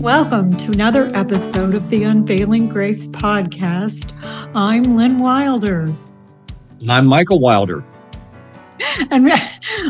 [0.00, 4.14] Welcome to another episode of the Unveiling Grace podcast.
[4.54, 5.92] I'm Lynn Wilder.
[6.80, 7.82] And I'm Michael Wilder.
[9.10, 9.28] And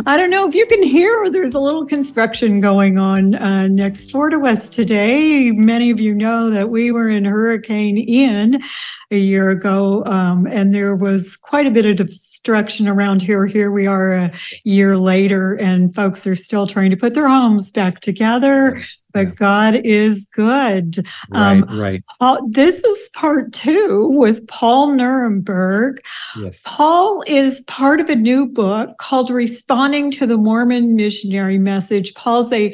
[0.06, 4.06] I don't know if you can hear, there's a little construction going on uh, next
[4.08, 5.50] door to us today.
[5.50, 8.62] Many of you know that we were in Hurricane Ian
[9.10, 13.46] a year ago, um, and there was quite a bit of destruction around here.
[13.46, 14.32] Here we are a
[14.64, 18.78] year later, and folks are still trying to put their homes back together
[19.18, 21.04] but God is good.
[21.32, 22.04] Um, right, right.
[22.20, 25.98] Paul, this is part two with Paul Nurnberg.
[26.36, 26.62] Yes.
[26.64, 32.14] Paul is part of a new book called Responding to the Mormon Missionary Message.
[32.14, 32.72] Paul's a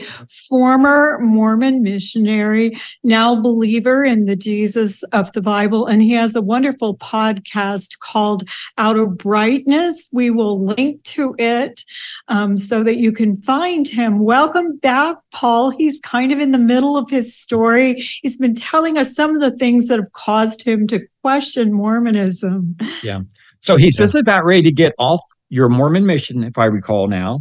[0.49, 6.43] former Mormon missionary, now believer in the Jesus of the Bible, and he has a
[6.43, 8.43] wonderful podcast called
[8.77, 10.11] Outer Brightness.
[10.13, 11.85] We will link to it
[12.29, 14.19] um, so that you can find him.
[14.19, 15.71] Welcome back, Paul.
[15.71, 17.95] He's kind of of in the middle of his story.
[18.23, 22.77] He's been telling us some of the things that have caused him to question Mormonism.
[23.03, 23.21] Yeah.
[23.61, 27.41] So he says about ready to get off your Mormon mission, if I recall now.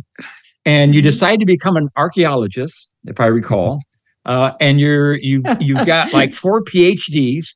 [0.65, 1.07] And you mm-hmm.
[1.07, 3.81] decide to become an archaeologist, if I recall.
[4.25, 7.47] Uh, and you're you've you've got like four PhDs,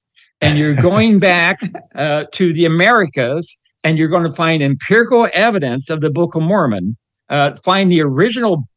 [0.41, 1.59] and you're going back
[1.95, 6.41] uh, to the Americas, and you're going to find empirical evidence of the Book of
[6.41, 6.97] Mormon.
[7.29, 8.67] Uh, find the original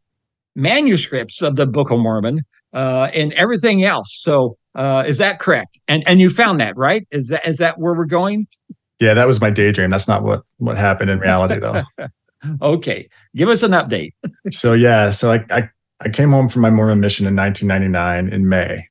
[0.57, 2.41] manuscripts of the Book of Mormon
[2.73, 4.17] uh, and everything else.
[4.21, 5.79] So uh, is that correct?
[5.89, 7.07] And and you found that right?
[7.11, 8.47] Is that is that where we're going?
[9.01, 9.91] Yeah, that was my daydream.
[9.91, 11.83] That's not what what happened in reality, though.
[12.63, 14.13] okay, give us an update.
[14.51, 15.71] so yeah, so I, I
[16.01, 18.87] I came home from my Mormon mission in 1999 in May,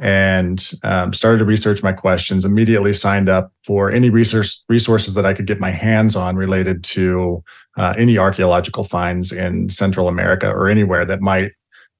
[0.00, 2.44] and um, started to research my questions.
[2.44, 7.42] Immediately signed up for any resources that I could get my hands on related to
[7.76, 11.52] uh, any archaeological finds in Central America or anywhere that might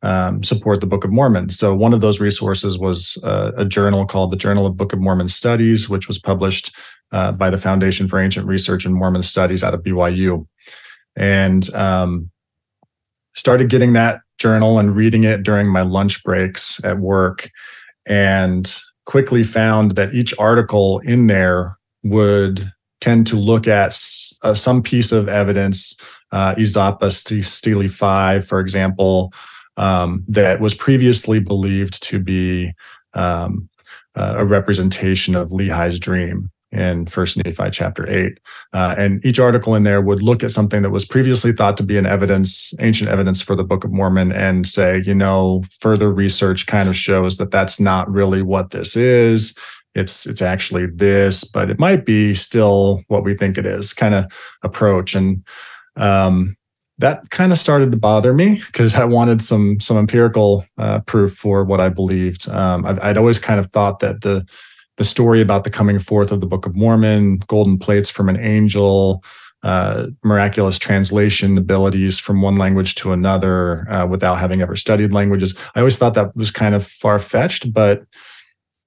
[0.02, 1.50] um, support the Book of Mormon.
[1.50, 4.98] So one of those resources was uh, a journal called the Journal of Book of
[4.98, 6.74] Mormon Studies, which was published
[7.12, 10.46] uh, by the Foundation for Ancient Research and Mormon Studies out of BYU,
[11.14, 12.30] and um,
[13.34, 17.50] started getting that journal and reading it during my lunch breaks at work
[18.06, 18.74] and
[19.06, 23.98] quickly found that each article in there would tend to look at
[24.42, 25.96] uh, some piece of evidence,
[26.30, 29.32] uh, Izapa Stele 5, for example,
[29.76, 32.72] um, that was previously believed to be
[33.14, 33.68] um,
[34.14, 38.40] uh, a representation of Lehi's dream in First Nephi chapter eight,
[38.72, 41.82] uh, and each article in there would look at something that was previously thought to
[41.82, 46.10] be an evidence, ancient evidence for the Book of Mormon, and say, you know, further
[46.10, 49.56] research kind of shows that that's not really what this is.
[49.94, 53.92] It's it's actually this, but it might be still what we think it is.
[53.92, 54.24] Kind of
[54.62, 55.44] approach, and
[55.96, 56.56] um,
[56.96, 61.34] that kind of started to bother me because I wanted some some empirical uh, proof
[61.34, 62.48] for what I believed.
[62.48, 64.46] Um, I'd, I'd always kind of thought that the
[65.02, 68.36] the story about the coming forth of the Book of Mormon, golden plates from an
[68.36, 69.24] angel,
[69.64, 75.58] uh, miraculous translation abilities from one language to another uh, without having ever studied languages.
[75.74, 78.04] I always thought that was kind of far fetched, but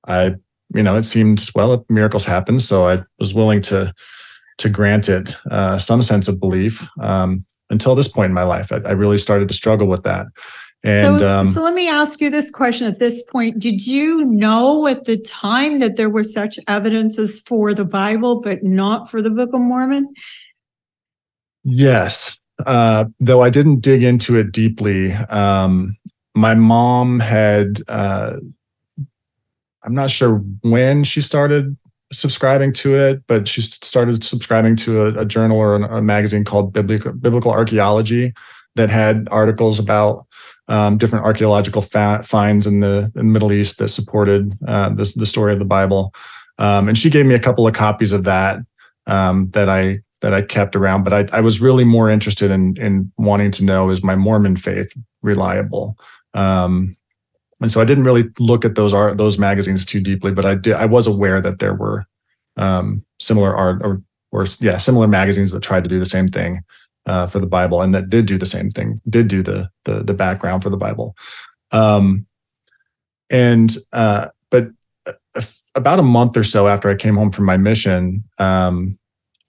[0.08, 0.36] I,
[0.74, 3.94] you know, it seemed well, miracles happen, so I was willing to
[4.60, 6.88] to grant it uh, some sense of belief.
[7.02, 10.28] Um, until this point in my life, I, I really started to struggle with that.
[10.86, 13.58] And so, um, so let me ask you this question at this point.
[13.58, 18.64] Did you know at the time that there were such evidences for the Bible, but
[18.64, 20.14] not for the Book of Mormon?
[21.64, 22.40] Yes.
[22.68, 25.14] Uh, though I didn't dig into it deeply.
[25.14, 25.98] Um,
[26.36, 28.38] my mom had, uh,
[29.84, 31.76] I'm not sure when she started
[32.14, 36.44] subscribing to it, but she started subscribing to a, a journal or a, a magazine
[36.44, 38.34] called Biblical, Biblical Archaeology
[38.76, 40.28] that had articles about
[40.68, 45.12] um, different archaeological fa- finds in the, in the, Middle East that supported uh, the,
[45.16, 46.14] the story of the Bible.
[46.58, 48.60] Um, and she gave me a couple of copies of that
[49.08, 51.04] um, that I that I kept around.
[51.04, 54.56] But I, I was really more interested in in wanting to know is my Mormon
[54.56, 54.92] faith
[55.22, 55.98] reliable.
[56.34, 56.96] Um,
[57.62, 60.56] and so I didn't really look at those art those magazines too deeply, but I
[60.56, 62.06] did I was aware that there were
[62.58, 64.02] um, similar art or
[64.32, 66.64] or yeah similar magazines that tried to do the same thing
[67.06, 70.04] uh, for the Bible, and that did do the same thing, did do the the,
[70.04, 71.16] the background for the Bible.
[71.72, 72.26] Um,
[73.30, 74.70] and uh, but
[75.76, 78.98] about a month or so after I came home from my mission, um,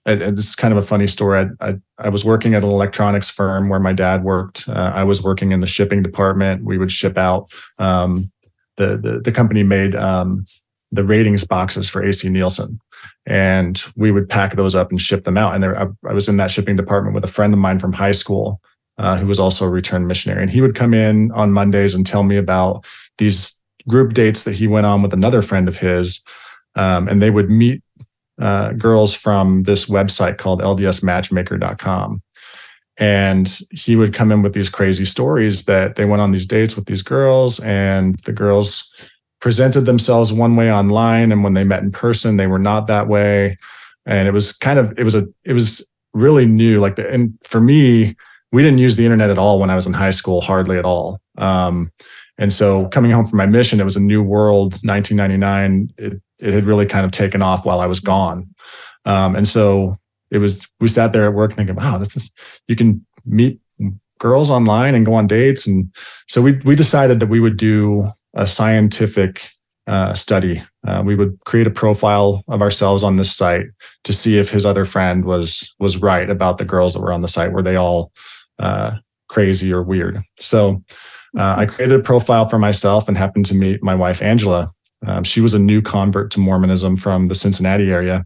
[0.05, 1.49] this is kind of a funny story.
[1.59, 4.67] I, I, I, was working at an electronics firm where my dad worked.
[4.69, 6.63] Uh, I was working in the shipping department.
[6.63, 7.49] We would ship out.
[7.77, 8.31] Um,
[8.77, 10.45] the, the the company made um,
[10.91, 12.79] the ratings boxes for AC Nielsen,
[13.27, 15.53] and we would pack those up and ship them out.
[15.53, 17.91] And there, I, I, was in that shipping department with a friend of mine from
[17.91, 18.61] high school
[18.97, 22.07] uh, who was also a returned missionary, and he would come in on Mondays and
[22.07, 22.85] tell me about
[23.17, 26.23] these group dates that he went on with another friend of his,
[26.75, 27.83] um, and they would meet
[28.39, 32.21] uh, girls from this website called ldsmatchmaker.com.
[32.99, 36.75] And he would come in with these crazy stories that they went on these dates
[36.75, 38.91] with these girls, and the girls
[39.47, 43.07] presented themselves one way online, and when they met in person, they were not that
[43.07, 43.57] way.
[44.05, 46.81] And it was kind of it was a it was really new.
[46.81, 48.17] Like the and for me,
[48.51, 50.83] we didn't use the internet at all when I was in high school, hardly at
[50.83, 51.21] all.
[51.37, 51.93] Um,
[52.37, 54.73] and so coming home from my mission, it was a new world.
[54.83, 58.53] 1999, it it had really kind of taken off while I was gone.
[59.05, 59.97] Um, and so
[60.29, 62.33] it was we sat there at work thinking, wow, this is
[62.67, 63.61] you can meet
[64.19, 65.65] girls online and go on dates.
[65.65, 65.89] And
[66.27, 69.49] so we we decided that we would do a scientific
[69.87, 70.61] uh, study.
[70.85, 73.67] Uh, we would create a profile of ourselves on this site
[74.03, 77.21] to see if his other friend was was right about the girls that were on
[77.21, 77.53] the site.
[77.53, 78.11] Were they all
[78.59, 78.95] uh,
[79.29, 80.21] crazy or weird?
[80.39, 80.83] So
[81.37, 84.71] uh, I created a profile for myself and happened to meet my wife Angela.
[85.05, 88.25] Um, she was a new convert to Mormonism from the Cincinnati area,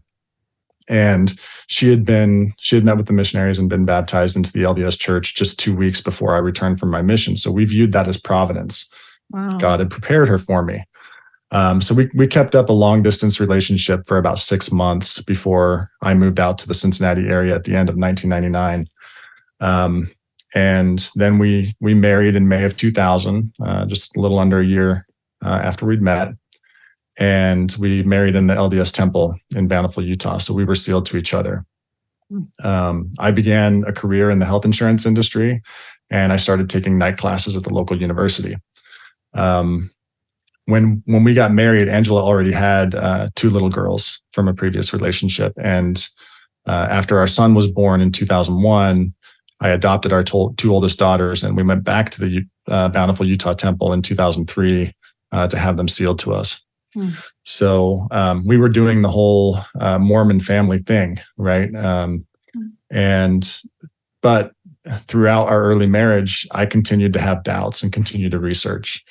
[0.88, 1.38] and
[1.68, 4.98] she had been she had met with the missionaries and been baptized into the LDS
[4.98, 7.36] Church just two weeks before I returned from my mission.
[7.36, 8.90] So we viewed that as providence.
[9.58, 10.84] God had prepared her for me.
[11.52, 15.90] Um, so we we kept up a long distance relationship for about six months before
[16.00, 18.88] I moved out to the Cincinnati area at the end of 1999.
[19.60, 20.10] Um,
[20.54, 24.66] and then we we married in May of 2000, uh, just a little under a
[24.66, 25.06] year
[25.44, 26.34] uh, after we'd met.
[27.18, 30.38] And we married in the LDS Temple in Bountiful, Utah.
[30.38, 31.66] So we were sealed to each other.
[32.64, 35.62] Um, I began a career in the health insurance industry,
[36.08, 38.56] and I started taking night classes at the local university.
[39.34, 39.90] Um,
[40.66, 44.92] when when we got married, Angela already had uh, two little girls from a previous
[44.92, 46.06] relationship, and
[46.66, 49.12] uh, after our son was born in 2001,
[49.60, 53.26] I adopted our to- two oldest daughters, and we went back to the uh, Bountiful
[53.26, 54.92] Utah Temple in 2003
[55.32, 56.64] uh, to have them sealed to us.
[56.94, 57.10] Hmm.
[57.44, 61.74] So um, we were doing the whole uh, Mormon family thing, right?
[61.74, 62.66] Um, hmm.
[62.90, 63.60] And
[64.20, 64.52] but
[64.98, 69.02] throughout our early marriage, I continued to have doubts and continue to research.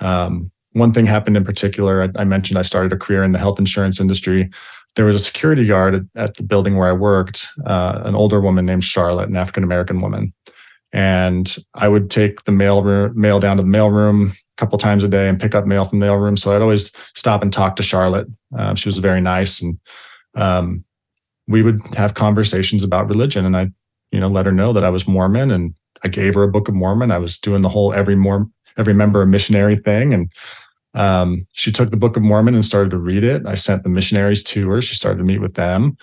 [0.00, 2.02] Um, one thing happened in particular.
[2.02, 4.50] I, I, mentioned I started a career in the health insurance industry.
[4.96, 8.40] There was a security guard at, at the building where I worked, uh, an older
[8.40, 10.32] woman named Charlotte, an African American woman.
[10.92, 12.82] And I would take the mail
[13.14, 15.84] mail down to the mail room a couple times a day and pick up mail
[15.84, 16.36] from the mail room.
[16.36, 18.28] So I'd always stop and talk to Charlotte.
[18.56, 19.78] Um, she was very nice, and
[20.36, 20.84] um,
[21.48, 23.44] we would have conversations about religion.
[23.44, 23.70] And I,
[24.14, 25.74] you know, let her know that I was Mormon, and
[26.04, 27.10] I gave her a Book of Mormon.
[27.10, 30.12] I was doing the whole every Mormon every member a missionary thing.
[30.12, 30.32] And
[30.94, 33.46] um, she took the Book of Mormon and started to read it.
[33.46, 34.82] I sent the missionaries to her.
[34.82, 35.96] She started to meet with them.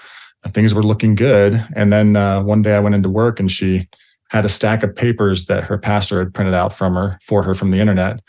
[0.47, 1.63] Things were looking good.
[1.75, 3.87] And then uh, one day I went into work and she
[4.29, 7.53] had a stack of papers that her pastor had printed out from her for her
[7.53, 8.21] from the internet.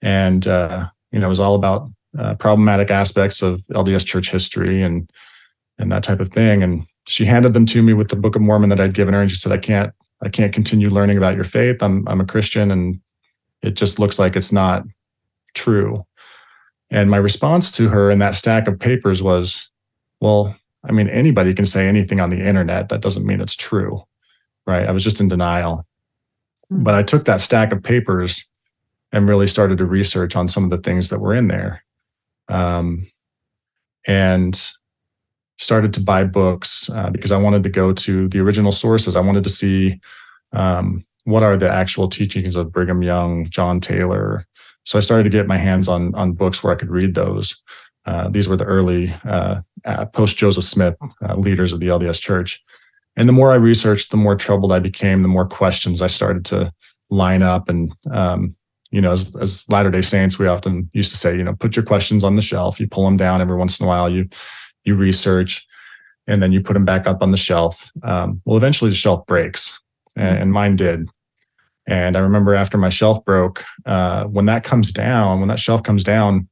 [0.00, 4.82] And, uh, you know, it was all about uh, problematic aspects of LDS church history
[4.82, 5.10] and,
[5.78, 6.62] and that type of thing.
[6.62, 9.20] And she handed them to me with the Book of Mormon that I'd given her.
[9.20, 9.92] And she said, I can't,
[10.22, 11.82] I can't continue learning about your faith.
[11.82, 13.00] I'm, I'm a Christian and
[13.62, 14.84] it just looks like it's not
[15.54, 16.06] true.
[16.88, 19.72] And my response to her in that stack of papers was,
[20.20, 20.54] well,
[20.84, 22.90] I mean, anybody can say anything on the internet.
[22.90, 24.04] That doesn't mean it's true.
[24.64, 24.86] Right.
[24.86, 25.86] I was just in denial.
[26.72, 26.84] Mm-hmm.
[26.84, 28.48] But I took that stack of papers
[29.10, 31.82] and really started to research on some of the things that were in there.
[32.48, 33.04] Um,
[34.06, 34.70] and
[35.60, 39.14] started to buy books uh, because I wanted to go to the original sources.
[39.14, 40.00] I wanted to see
[40.52, 44.46] um, what are the actual teachings of Brigham Young, John Taylor.
[44.84, 47.62] So I started to get my hands on on books where I could read those.
[48.06, 52.20] Uh, these were the early uh, uh post Joseph Smith uh, leaders of the LDS
[52.20, 52.62] Church.
[53.16, 55.22] And the more I researched, the more troubled I became.
[55.22, 56.72] The more questions I started to
[57.10, 57.68] line up.
[57.68, 58.56] And um,
[58.90, 61.76] you know, as, as Latter Day Saints, we often used to say, you know, put
[61.76, 62.80] your questions on the shelf.
[62.80, 64.08] You pull them down every once in a while.
[64.08, 64.28] You
[64.90, 65.66] you research,
[66.26, 67.90] and then you put them back up on the shelf.
[68.02, 69.80] Um, well, eventually the shelf breaks,
[70.16, 71.08] and mine did.
[71.86, 75.82] And I remember after my shelf broke, uh, when that comes down, when that shelf
[75.82, 76.48] comes down,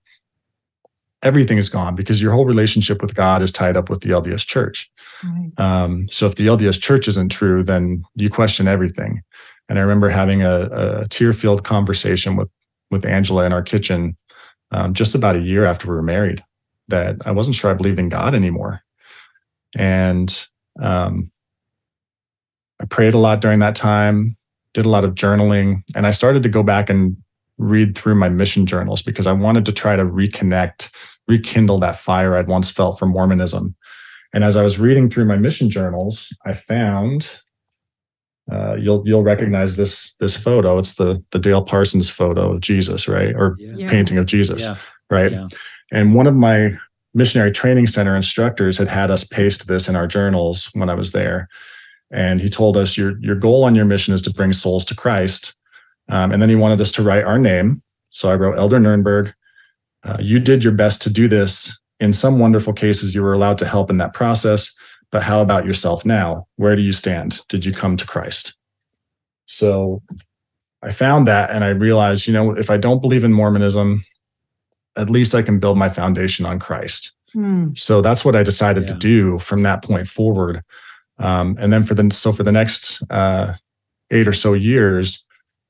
[1.23, 4.47] everything is gone because your whole relationship with God is tied up with the LDS
[4.47, 4.91] church.
[5.25, 5.51] Right.
[5.59, 9.23] Um, so if the LDS church isn't true, then you question everything.
[9.69, 12.49] And I remember having a, a tear-filled conversation with
[12.91, 14.17] with Angela in our kitchen
[14.71, 16.43] um, just about a year after we were married
[16.89, 18.83] that I wasn't sure I believed in God anymore.
[19.77, 20.47] And
[20.81, 21.31] um,
[22.81, 24.37] I prayed a lot during that time,
[24.75, 27.17] did a lot of journaling, and I started to go back and
[27.59, 30.95] read through my mission journals because I wanted to try to reconnect,
[31.27, 33.75] rekindle that fire I'd once felt for Mormonism.
[34.33, 37.41] And as I was reading through my mission journals, I found
[38.51, 40.79] uh, you'll you'll recognize this this photo.
[40.79, 43.35] It's the the Dale Parsons photo of Jesus, right?
[43.35, 43.89] Or Yeah.
[43.89, 44.77] painting of Jesus, Yeah.
[45.11, 45.33] right?
[45.33, 45.49] Yeah.
[45.93, 46.77] And one of my
[47.15, 51.13] missionary training center instructors had had us paste this in our journals when I was
[51.13, 51.49] there,
[52.11, 54.95] and he told us your your goal on your mission is to bring souls to
[54.95, 55.57] Christ,
[56.09, 57.83] um, and then he wanted us to write our name.
[58.11, 59.33] So I wrote Elder Nurnberg.
[60.05, 61.79] Uh, you did your best to do this.
[62.01, 64.73] In some wonderful cases, you were allowed to help in that process.
[65.11, 66.47] But how about yourself now?
[66.57, 67.41] Where do you stand?
[67.49, 68.57] Did you come to Christ?
[69.47, 70.03] So
[70.83, 74.05] I found that and I realized, you know, if I don't believe in Mormonism,
[74.99, 77.13] at least I can build my foundation on Christ.
[77.33, 77.69] Hmm.
[77.75, 80.63] So that's what I decided to do from that point forward.
[81.19, 83.55] Um, and then for the so for the next uh,
[84.11, 85.27] eight or so years,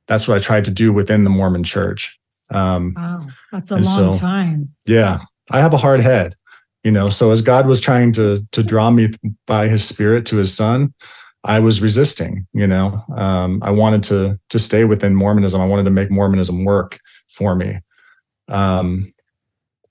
[0.07, 2.19] that's what I tried to do within the Mormon Church.
[2.51, 4.75] Um, Wow, that's a long so- time.
[4.87, 5.19] yeah,
[5.51, 6.35] I have a hard head,
[6.85, 7.09] you know.
[7.09, 9.11] So as God was trying to to draw me
[9.47, 10.95] by His Spirit to His Son,
[11.45, 12.47] I was resisting.
[12.53, 15.61] You know, um, I wanted to to stay within Mormonism.
[15.61, 17.81] I wanted to make Mormonism work for me.
[18.49, 19.13] Um,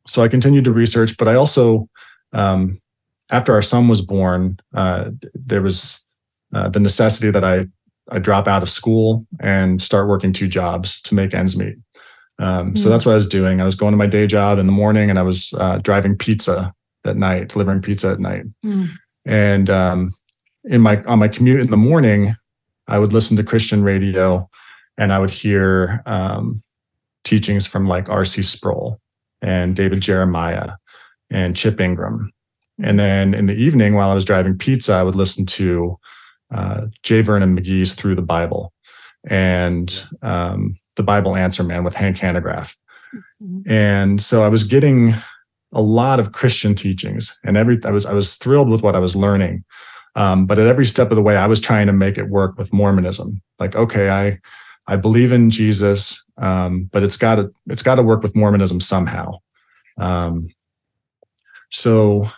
[0.07, 1.87] so I continued to research, but I also,
[2.33, 2.79] um,
[3.29, 6.05] after our son was born, uh, there was
[6.53, 7.67] uh, the necessity that I
[8.09, 11.75] I drop out of school and start working two jobs to make ends meet.
[12.39, 12.91] Um, so Hmm.
[12.91, 13.59] that's what I was doing.
[13.59, 16.15] I was going to my day job in the morning, and I was uh, driving
[16.17, 16.73] pizza
[17.03, 18.45] at night, delivering pizza at night.
[18.61, 18.85] Hmm.
[19.25, 20.13] And um,
[20.63, 22.33] in my on my commute in the morning,
[22.87, 24.49] I would listen to Christian radio,
[24.97, 26.63] and I would hear um,
[27.25, 28.41] teachings from like R.C.
[28.43, 29.01] Sproul
[29.41, 30.71] and David Jeremiah
[31.29, 32.31] and Chip Ingram.
[32.81, 35.97] And then in the evening, while I was driving pizza, I would listen to
[36.51, 37.21] uh, J.
[37.21, 38.71] Vernon McGee's Through the Bible
[39.29, 42.75] and um, the Bible Answer Man with Hank Hanegraaff.
[43.65, 45.13] And so I was getting
[45.73, 48.99] a lot of Christian teachings, and every I was I was thrilled with what I
[48.99, 49.63] was learning.
[50.15, 52.57] Um, but at every step of the way, I was trying to make it work
[52.57, 53.41] with Mormonism.
[53.59, 54.39] Like, okay, I
[54.87, 58.79] I believe in Jesus, um, but it's got to it's got to work with Mormonism
[58.79, 59.39] somehow.
[59.97, 60.49] Um,
[61.71, 62.29] so,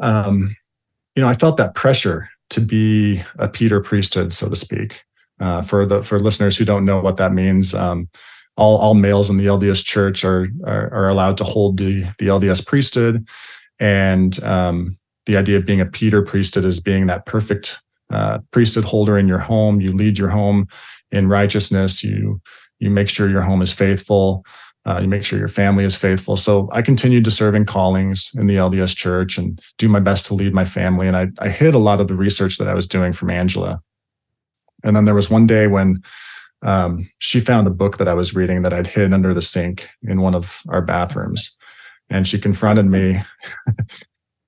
[0.00, 0.56] um,
[1.14, 5.02] you know, I felt that pressure to be a Peter priesthood, so to speak.
[5.40, 8.08] Uh, for the for listeners who don't know what that means, um,
[8.56, 12.26] all all males in the LDS Church are are, are allowed to hold the the
[12.28, 13.26] LDS priesthood,
[13.78, 18.84] and um, the idea of being a Peter priesthood is being that perfect uh, priesthood
[18.84, 19.80] holder in your home.
[19.80, 20.66] You lead your home
[21.10, 22.02] in righteousness.
[22.02, 22.40] You
[22.78, 24.44] you make sure your home is faithful.
[24.86, 26.38] Uh, you make sure your family is faithful.
[26.38, 30.24] So I continued to serve in callings in the LDS Church and do my best
[30.26, 31.06] to lead my family.
[31.06, 33.80] And I I hid a lot of the research that I was doing from Angela.
[34.82, 36.02] And then there was one day when
[36.62, 39.88] um, she found a book that I was reading that I'd hid under the sink
[40.02, 41.56] in one of our bathrooms.
[42.08, 43.22] And she confronted me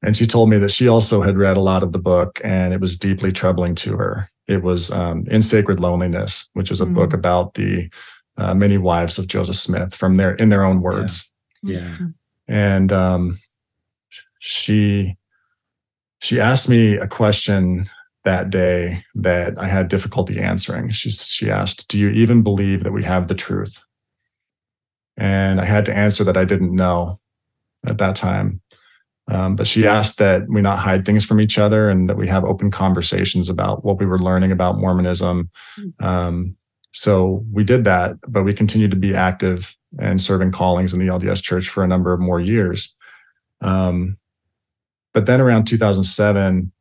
[0.03, 2.73] and she told me that she also had read a lot of the book and
[2.75, 4.29] it was deeply troubling to her.
[4.49, 6.95] It was um, In Sacred Loneliness, which is a Mm.
[6.95, 7.89] book about the
[8.37, 11.31] uh, many wives of Joseph Smith from their in their own words
[11.63, 11.97] Yeah.
[12.49, 13.39] and um,
[14.41, 15.17] she
[16.21, 17.87] she asked me a question
[18.25, 20.91] that day that I had difficulty answering.
[20.91, 23.85] She she asked, "Do you even believe that we have the truth?"
[25.17, 27.21] And I had to answer that I didn't know
[27.87, 28.61] at that time.
[29.29, 32.27] Um, but she asked that we not hide things from each other and that we
[32.27, 35.49] have open conversations about what we were learning about Mormonism.
[36.01, 36.57] Um,
[36.93, 41.07] so we did that, but we continued to be active and serving callings in the
[41.07, 42.95] LDS Church for a number of more years.
[43.61, 44.19] Um,
[45.15, 46.73] but then around 2007,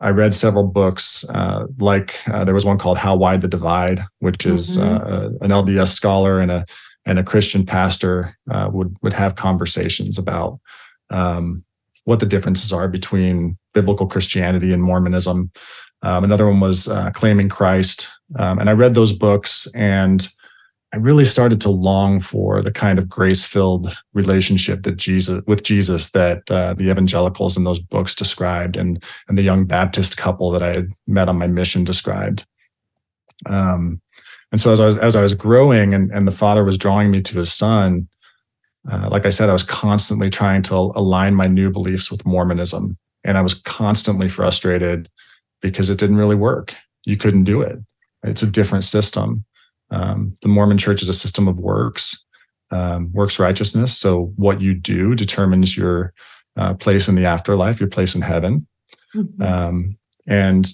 [0.00, 1.24] I read several books.
[1.28, 4.82] Uh, like uh, there was one called "How Wide the Divide," which is Mhm.
[4.84, 6.66] uh, an LDS scholar and a
[7.06, 10.58] and a Christian pastor uh, would would have conversations about
[11.10, 11.64] um,
[12.06, 15.52] what the differences are between biblical Christianity and Mormonism.
[16.02, 18.08] Um, another one was uh, "Claiming Christ,"
[18.38, 20.28] um, and I read those books and
[20.92, 26.12] I really started to long for the kind of grace-filled relationship that Jesus with Jesus
[26.12, 30.62] that uh, the evangelicals in those books described, and and the young Baptist couple that
[30.62, 32.46] I had met on my mission described.
[33.46, 34.00] Um,
[34.52, 37.10] and so as I was as I was growing, and and the Father was drawing
[37.10, 38.08] me to His Son,
[38.90, 42.96] uh, like I said, I was constantly trying to align my new beliefs with Mormonism,
[43.24, 45.08] and I was constantly frustrated
[45.60, 46.74] because it didn't really work.
[47.04, 47.78] You couldn't do it.
[48.22, 49.44] It's a different system.
[49.90, 52.26] Um, the Mormon church is a system of works,
[52.70, 53.96] um, works righteousness.
[53.96, 56.12] So what you do determines your
[56.56, 58.66] uh, place in the afterlife, your place in heaven.
[59.14, 59.40] Mhm.
[59.40, 60.72] Um, and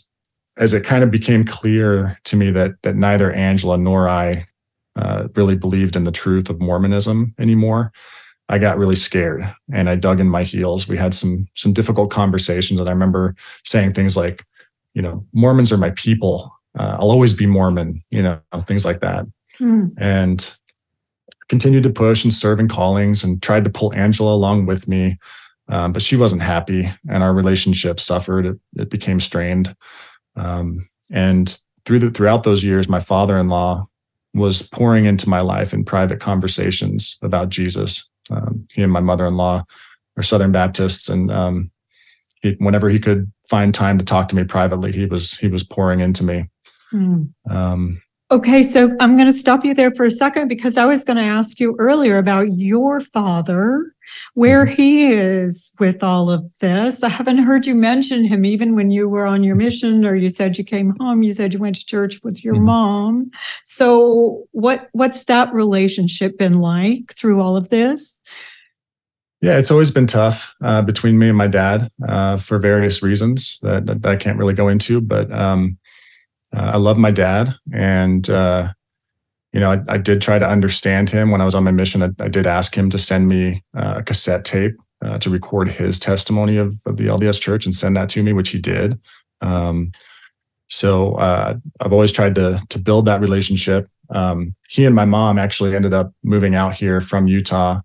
[0.57, 4.47] as it kind of became clear to me that that neither Angela nor I
[4.97, 7.93] uh, really believed in the truth of Mormonism anymore,
[8.49, 10.89] I got really scared and I dug in my heels.
[10.89, 13.35] We had some some difficult conversations, and I remember
[13.65, 14.45] saying things like,
[14.95, 16.55] you know, Mormons are my people.
[16.79, 19.27] Uh, I'll always be Mormon, you know, things like that.
[19.61, 19.93] Mm.
[19.97, 20.57] And
[21.49, 25.19] continued to push and serve in callings and tried to pull Angela along with me.
[25.69, 28.47] Um, but she wasn't happy and our relationship suffered.
[28.47, 29.75] It, it became strained.
[30.35, 33.87] Um, and through the, throughout those years, my father-in-law
[34.35, 38.11] was pouring into my life in private conversations about Jesus.
[38.31, 39.65] Um, he and my mother-in-law
[40.17, 41.71] are Southern Baptists, and um,
[42.43, 45.63] he, whenever he could find time to talk to me privately, he was he was
[45.63, 46.49] pouring into me.
[46.93, 47.33] Mm.
[47.49, 48.02] Um,
[48.33, 51.19] okay, so I'm going to stop you there for a second because I was going
[51.19, 53.95] to ask you earlier about your father,
[54.33, 54.75] where mm-hmm.
[54.75, 57.03] he is with all of this.
[57.03, 60.31] I haven't heard you mention him even when you were on your mission, or you
[60.31, 61.23] said you came home.
[61.23, 62.65] You said you went to church with your mm-hmm.
[62.65, 63.31] mom.
[63.65, 68.19] So what what's that relationship been like through all of this?
[69.43, 73.59] Yeah, it's always been tough uh, between me and my dad uh, for various reasons
[73.63, 75.01] that, that, I can't really go into.
[75.01, 75.79] But um,
[76.55, 78.73] uh, I love my dad, and uh,
[79.53, 82.03] you know, I, I, did try to understand him when I was on my mission.
[82.03, 85.69] I, I did ask him to send me uh, a cassette tape uh, to record
[85.69, 88.99] his testimony of, of, the LDS Church and send that to me, which he did.
[89.41, 89.93] Um,
[90.69, 93.89] so I've always tried to to build that relationship.
[94.11, 97.81] Um, he and my mom actually ended up moving out here from Utah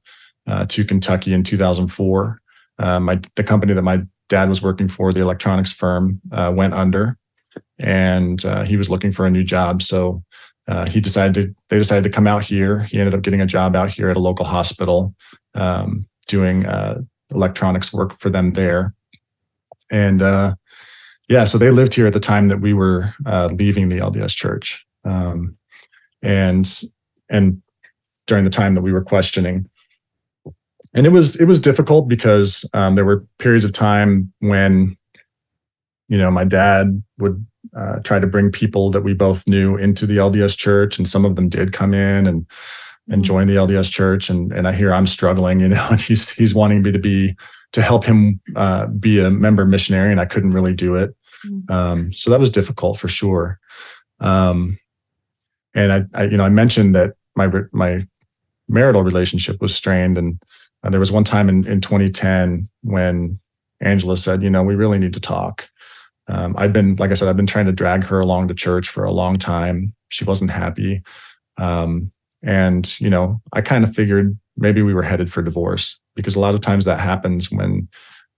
[0.48, 2.42] uh, to Kentucky in 2004.
[2.80, 6.74] Uh, my the company that my dad was working for, the electronics firm, uh, went
[6.74, 7.18] under,
[7.80, 9.82] and uh, he was looking for a new job.
[9.82, 10.24] So
[10.68, 12.80] uh, he decided to, they decided to come out here.
[12.80, 15.14] He ended up getting a job out here at a local hospital,
[15.56, 18.94] um, doing uh, electronics work for them there.
[19.90, 20.22] And
[21.30, 23.14] yeah, so they lived here at the time that we were
[23.52, 25.58] leaving the LDS Church, um,
[26.22, 26.82] and
[27.30, 27.62] and
[28.28, 29.70] during the time that we were questioning
[30.98, 34.98] and it was it was difficult because um, there were periods of time when
[36.10, 37.46] you know my dad would
[37.78, 41.26] uh, try to bring people that we both knew into the LDS church, and some
[41.26, 42.46] of them did come in and
[43.10, 43.22] and mm-hmm.
[43.22, 44.30] join the LDS church.
[44.30, 47.36] And and I hear I'm struggling, you know, and he's he's wanting me to be
[47.74, 51.16] to help him uh, be a member missionary, and I couldn't really do it.
[51.46, 51.70] Mm.
[51.70, 53.60] Um, so that was difficult for sure.
[54.20, 54.80] Um,
[55.76, 58.08] and I, I, you know, I mentioned that my my
[58.68, 60.42] marital relationship was strained, and
[60.84, 63.38] uh, there was one time in, in 2010 when
[63.82, 65.70] Angela said, you know, we really need to talk.
[66.28, 68.90] Um, I've been, like I said, I've been trying to drag her along to church
[68.90, 69.94] for a long time.
[70.10, 71.02] She wasn't happy.
[71.58, 72.12] Um,
[72.44, 76.40] and, you know, I kind of figured maybe we were headed for divorce because a
[76.40, 77.88] lot of times that happens when,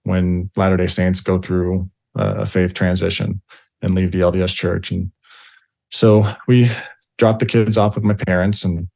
[0.04, 3.41] when Latter day Saints go through a, a faith transition
[3.82, 4.91] and leave the LDS church.
[4.91, 5.12] And
[5.91, 6.69] so we
[7.17, 8.88] dropped the kids off with my parents and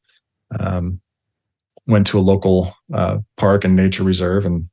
[0.60, 1.01] um,
[1.88, 4.69] went to a local uh, park and nature reserve and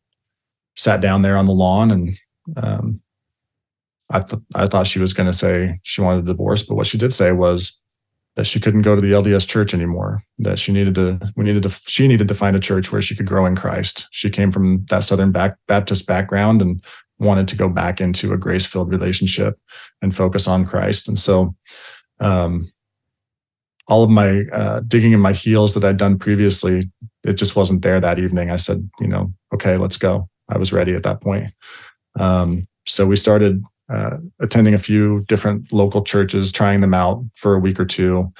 [0.77, 2.17] sat down there on the lawn and
[2.57, 3.01] um,
[4.11, 6.87] I, th- I thought she was going to say she wanted a divorce, but what
[6.87, 7.81] she did say was
[8.37, 10.23] that she couldn't go to the LDS church anymore.
[10.39, 13.17] That she needed to, we needed to, she needed to find a church where she
[13.17, 14.09] could grow in Christ.
[14.11, 16.83] She came from that Southern back, Baptist background and
[17.19, 19.59] wanted to go back into a grace filled relationship
[20.01, 21.09] and focus on Christ.
[21.09, 21.55] And so,
[22.19, 22.71] um,
[23.89, 26.89] all of my uh, digging in my heels that I'd done previously,
[27.25, 28.51] it just wasn't there that evening.
[28.51, 30.29] I said, you know, okay, let's go.
[30.49, 31.51] I was ready at that point.
[32.19, 33.63] Um, so we started
[33.93, 38.33] uh, attending a few different local churches, trying them out for a week or two.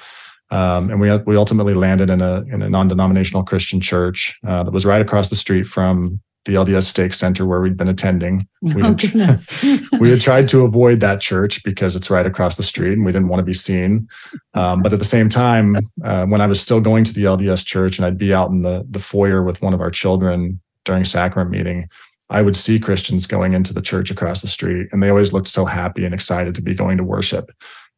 [0.49, 4.73] Um, and we we ultimately landed in a in a non-denominational Christian church uh, that
[4.73, 8.47] was right across the street from the LDS Stake Center where we'd been attending.
[8.61, 9.39] We, oh, had,
[9.99, 13.11] we had tried to avoid that church because it's right across the street and we
[13.11, 14.07] didn't want to be seen.
[14.53, 17.65] Um, but at the same time, uh, when I was still going to the LDS
[17.65, 21.05] church and I'd be out in the, the foyer with one of our children during
[21.05, 21.87] sacrament meeting,
[22.31, 25.49] I would see Christians going into the church across the street and they always looked
[25.49, 27.51] so happy and excited to be going to worship.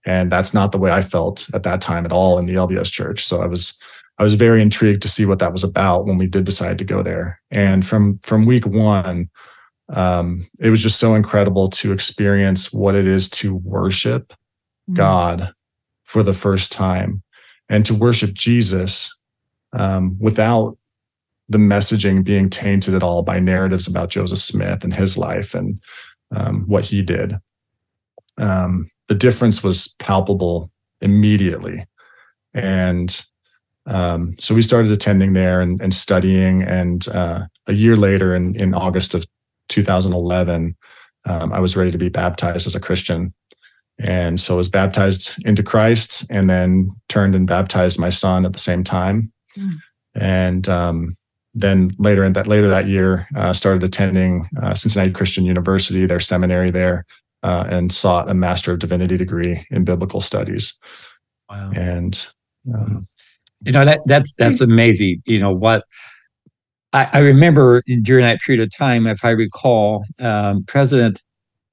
[0.06, 2.92] And that's not the way I felt at that time at all in the LDS
[2.92, 3.24] church.
[3.24, 3.80] So I was
[4.20, 6.84] I was very intrigued to see what that was about when we did decide to
[6.84, 7.40] go there.
[7.52, 9.30] And from from week one,
[9.90, 14.96] um, it was just so incredible to experience what it is to worship mm-hmm.
[14.96, 15.54] God
[16.04, 17.22] for the first time
[17.70, 19.22] and to worship Jesus
[19.74, 20.78] um, without
[21.50, 25.82] the messaging being tainted at all by narratives about Joseph Smith and his life and
[26.36, 27.38] um, what he did.
[28.38, 31.86] Um, the difference was palpable immediately.
[32.54, 33.24] And
[33.86, 36.64] um, so we started attending there and, and studying.
[36.64, 39.26] And uh, a year later, in, in August of
[39.70, 40.76] 2011,
[41.26, 43.34] um, I was ready to be baptized as a Christian.
[44.00, 48.54] And so I was baptized into Christ and then turned and baptized my son at
[48.54, 49.32] the same time.
[49.58, 49.78] Mm.
[50.16, 51.16] And um,
[51.54, 56.20] then later in that later that year, uh, started attending uh, Cincinnati Christian University, their
[56.20, 57.06] seminary there,
[57.44, 60.74] uh, and sought a Master of Divinity degree in biblical studies.
[61.50, 61.72] Wow.
[61.76, 62.28] And
[62.74, 63.08] um,
[63.62, 65.22] you know that that's that's amazing.
[65.26, 65.86] You know what
[66.92, 71.22] I, I remember during that period of time, if I recall, um, President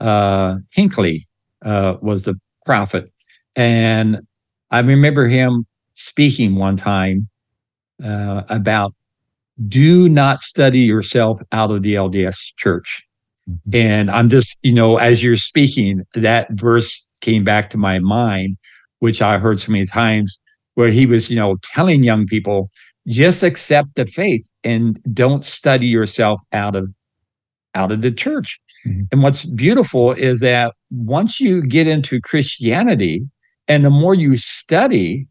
[0.01, 1.27] uh, Hinckley
[1.65, 2.35] uh, was the
[2.67, 3.11] prophet,
[3.57, 4.19] and
[4.71, 7.29] I remember him speaking one time
[8.05, 8.95] uh, about
[9.69, 13.03] do not study yourself out of the LDS church.
[13.49, 13.77] Mm-hmm.
[13.77, 18.57] And I'm just, you know, as you're speaking, that verse came back to my mind,
[19.01, 20.39] which I heard so many times,
[20.75, 22.71] where he was, you know, telling young people,
[23.07, 26.89] just accept the faith and don't study yourself out of
[27.75, 28.59] out of the church.
[28.87, 29.03] Mm-hmm.
[29.13, 33.23] And what's beautiful is that once you get into Christianity
[33.69, 35.27] and the more you study,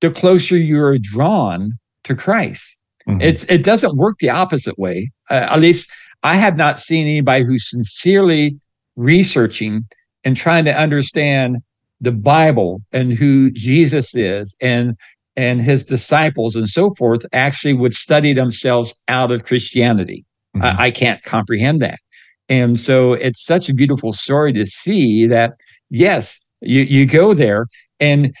[0.00, 1.72] the closer you're drawn
[2.04, 2.79] to Christ.
[3.08, 3.20] Mm-hmm.
[3.20, 5.10] It's it doesn't work the opposite way.
[5.30, 5.90] Uh, at least
[6.22, 8.58] I have not seen anybody who's sincerely
[8.96, 9.86] researching
[10.24, 11.58] and trying to understand
[12.00, 14.96] the Bible and who Jesus is and
[15.36, 20.24] and his disciples and so forth actually would study themselves out of Christianity.
[20.56, 20.80] Mm-hmm.
[20.80, 22.00] I, I can't comprehend that.
[22.48, 25.52] And so it's such a beautiful story to see that,
[25.88, 27.68] yes, you, you go there
[28.00, 28.34] and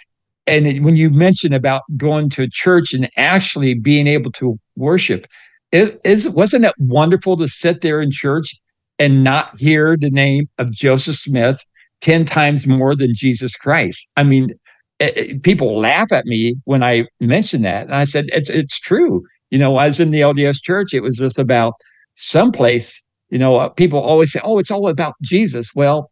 [0.46, 5.26] and it, when you mention about going to church and actually being able to worship,
[5.72, 8.54] it is wasn't it wonderful to sit there in church
[8.98, 11.62] and not hear the name of Joseph Smith
[12.00, 14.10] 10 times more than Jesus Christ?
[14.16, 14.50] I mean,
[14.98, 17.86] it, it, people laugh at me when I mention that.
[17.86, 19.22] And I said, it's, it's true.
[19.50, 20.92] You know, I was in the LDS church.
[20.92, 21.74] It was just about
[22.14, 23.00] someplace,
[23.30, 25.70] you know, uh, people always say, oh, it's all about Jesus.
[25.74, 26.10] Well,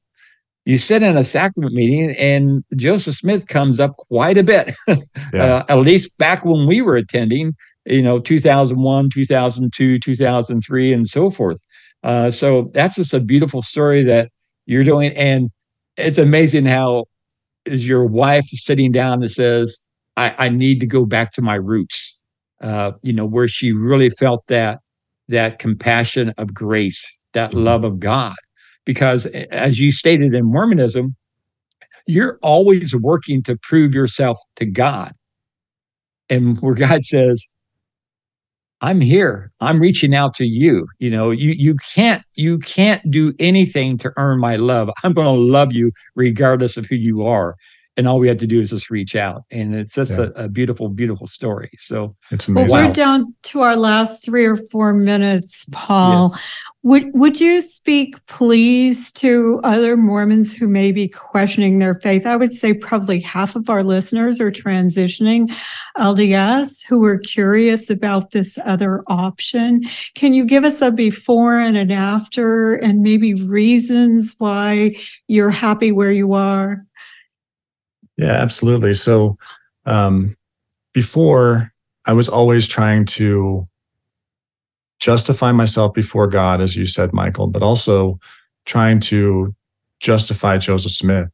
[0.69, 4.97] you sit in a sacrament meeting and Joseph Smith comes up quite a bit, yeah.
[5.33, 7.55] uh, at least back when we were attending,
[7.87, 11.59] you know, 2001, 2002, 2003, and so forth.
[12.03, 14.31] Uh, so that's just a beautiful story that
[14.67, 15.11] you're doing.
[15.13, 15.51] And
[15.97, 17.07] it's amazing how
[17.65, 19.81] is your wife sitting down and says,
[20.19, 22.21] I, I need to go back to my roots,
[22.61, 24.81] uh, you know, where she really felt that
[25.29, 27.65] that compassion of grace, that mm-hmm.
[27.65, 28.37] love of God.
[28.89, 31.15] Because as you stated in Mormonism,
[32.07, 35.13] you're always working to prove yourself to God.
[36.31, 37.47] And where God says,
[38.81, 39.53] I'm here.
[39.61, 40.87] I'm reaching out to you.
[41.01, 44.89] You know, you you can't you can't do anything to earn my love.
[45.05, 47.57] I'm going to love you regardless of who you are.
[47.99, 49.43] And all we have to do is just reach out.
[49.51, 50.29] And it's just yeah.
[50.37, 51.71] a, a, beautiful, beautiful story.
[51.79, 52.71] So it's amazing.
[52.71, 56.31] Well, we're down to our last three or four minutes, Paul.
[56.33, 56.41] Yes.
[56.85, 62.25] Would would you speak, please, to other Mormons who may be questioning their faith?
[62.25, 65.53] I would say probably half of our listeners are transitioning
[65.99, 69.83] LDS who are curious about this other option.
[70.15, 74.95] Can you give us a before and an after, and maybe reasons why
[75.27, 76.87] you're happy where you are?
[78.19, 78.93] Yeah, absolutely.
[78.93, 79.39] So,
[79.87, 80.37] um,
[80.93, 81.73] before
[82.05, 83.67] I was always trying to
[84.99, 88.19] justify myself before God, as you said, Michael, but also
[88.67, 89.55] trying to
[90.01, 91.31] justify Joseph Smith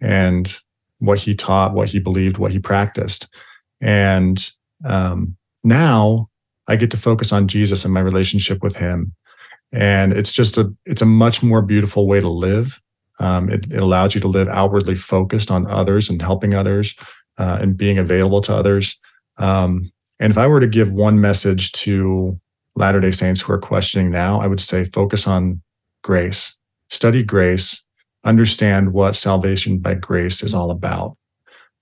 [0.00, 0.58] and
[0.98, 3.34] what he taught, what he believed, what he practiced.
[3.80, 4.50] And
[4.84, 6.28] um, now
[6.66, 9.14] I get to focus on Jesus and my relationship with him.
[9.72, 12.80] And it's just a it's a much more beautiful way to live.
[13.20, 16.94] Um, it, it, allows you to live outwardly focused on others and helping others
[17.38, 18.96] uh, and being available to others.
[19.38, 22.38] Um, and if I were to give one message to
[22.76, 25.60] Latter day Saints who are questioning now, I would say focus on
[26.02, 26.56] grace,
[26.90, 27.84] study grace,
[28.24, 31.16] understand what salvation by grace is all about.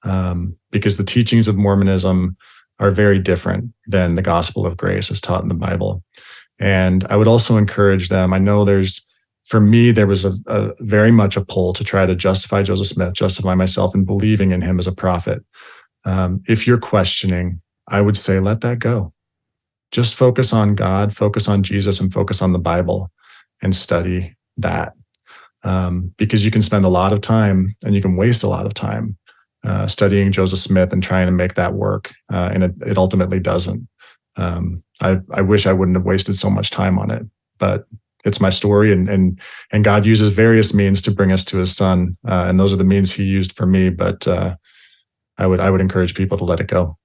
[0.04, 2.36] Um, because the teachings of Mormonism
[2.78, 6.04] are very different than the gospel of grace as taught in the Bible.
[6.58, 8.32] And I would also encourage them.
[8.32, 9.00] I know there's,
[9.46, 12.88] for me, there was a, a very much a pull to try to justify Joseph
[12.88, 15.44] Smith, justify myself in believing in him as a prophet.
[16.04, 19.12] Um, if you're questioning, I would say let that go
[19.92, 23.10] just focus on God, focus on Jesus, and focus on the Bible
[23.62, 24.92] and study that.
[25.62, 28.66] Um, because you can spend a lot of time and you can waste a lot
[28.66, 29.16] of time
[29.64, 32.12] uh, studying Joseph Smith and trying to make that work.
[32.32, 33.88] Uh, and it, it ultimately doesn't.
[34.36, 37.24] Um, I, I wish I wouldn't have wasted so much time on it,
[37.58, 37.86] but
[38.26, 41.74] it's my story and and and God uses various means to bring us to his
[41.74, 42.16] son.
[42.28, 43.88] Uh, and those are the means he used for me.
[43.88, 44.56] But uh,
[45.38, 46.98] I would I would encourage people to let it go.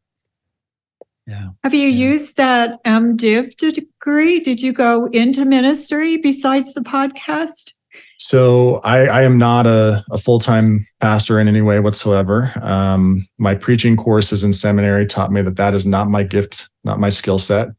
[1.27, 1.49] Yeah.
[1.63, 2.09] Have you yeah.
[2.09, 4.39] used that MDiv degree?
[4.39, 7.73] Did you go into ministry besides the podcast?
[8.17, 12.51] So I, I am not a, a full time pastor in any way whatsoever.
[12.61, 16.99] Um, my preaching courses in seminary taught me that that is not my gift, not
[16.99, 17.69] my skill set.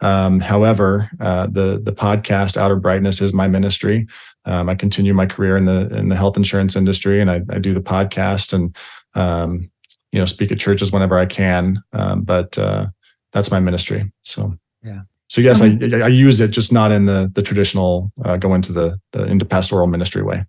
[0.00, 4.06] Um, however, uh, the the podcast Outer Brightness is my ministry.
[4.44, 7.58] um, I continue my career in the in the health insurance industry, and I, I
[7.58, 8.76] do the podcast and
[9.14, 9.70] um,
[10.12, 11.82] you know speak at churches whenever I can.
[11.92, 12.86] Um, but uh,
[13.32, 14.10] that's my ministry.
[14.22, 15.02] So yeah.
[15.28, 18.72] So yes, I, I use it, just not in the the traditional uh, go into
[18.72, 20.44] the, the into pastoral ministry way.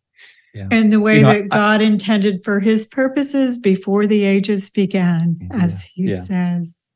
[0.54, 0.68] Yeah.
[0.72, 5.38] And the way you know, that God intended for His purposes before the ages began,
[5.40, 6.22] yeah, as He yeah.
[6.22, 6.88] says.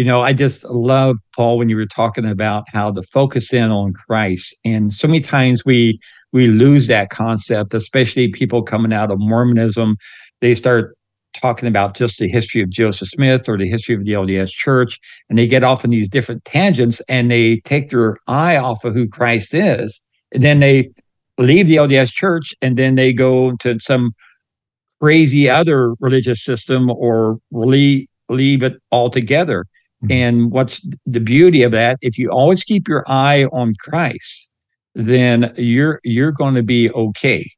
[0.00, 3.70] You know, I just love Paul when you were talking about how to focus in
[3.70, 6.00] on Christ, and so many times we
[6.32, 9.98] we lose that concept, especially people coming out of Mormonism.
[10.40, 10.96] They start
[11.34, 14.98] talking about just the history of Joseph Smith or the history of the LDS church,
[15.28, 18.94] and they get off on these different tangents and they take their eye off of
[18.94, 20.00] who Christ is.
[20.32, 20.88] And then they
[21.36, 24.12] leave the LDS church and then they go to some
[24.98, 29.66] crazy other religious system or leave, leave it altogether.
[30.04, 30.12] Mm-hmm.
[30.12, 31.98] And what's the beauty of that?
[32.00, 34.48] If you always keep your eye on Christ,
[34.94, 37.50] then you're you're going to be okay.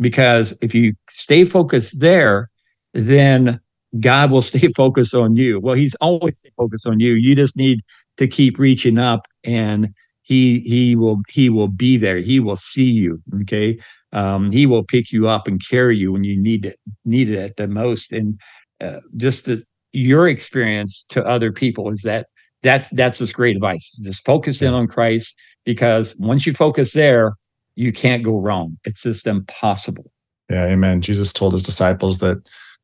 [0.00, 2.50] Because if you stay focused there,
[2.94, 3.60] then
[3.98, 5.60] God will stay focused on you.
[5.60, 7.14] Well, He's always focused on you.
[7.14, 7.80] You just need
[8.16, 9.88] to keep reaching up, and
[10.22, 12.18] He He will He will be there.
[12.18, 13.20] He will see you.
[13.42, 13.78] Okay,
[14.12, 17.38] um, He will pick you up and carry you when you need it need it
[17.38, 18.12] at the most.
[18.12, 18.38] And
[18.80, 22.26] uh, just the, your experience to other people is that
[22.62, 23.92] that's that's just great advice.
[24.02, 27.34] Just focus in on Christ because once you focus there,
[27.76, 28.78] you can't go wrong.
[28.84, 30.10] It's just impossible.
[30.50, 31.02] Yeah, amen.
[31.02, 32.38] Jesus told his disciples that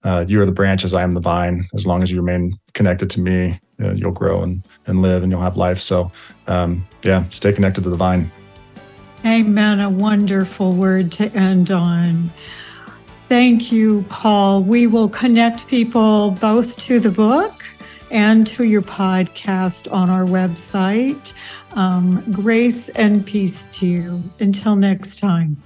[0.04, 1.66] uh, you are the branches, I am the vine.
[1.74, 5.32] As long as you remain connected to me, uh, you'll grow and, and live and
[5.32, 5.80] you'll have life.
[5.80, 6.12] So,
[6.46, 8.30] um, yeah, stay connected to the vine.
[9.24, 9.80] Amen.
[9.80, 12.30] A wonderful word to end on.
[13.28, 14.62] Thank you, Paul.
[14.62, 17.64] We will connect people both to the book
[18.10, 21.32] and to your podcast on our website.
[21.72, 24.22] Um, grace and peace to you.
[24.40, 25.56] Until next time.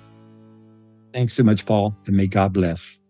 [1.12, 3.02] Thanks so much, Paul, and may God bless.